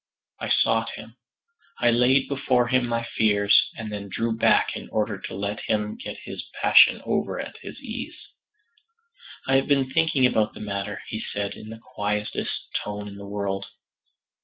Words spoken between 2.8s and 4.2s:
my fears, and then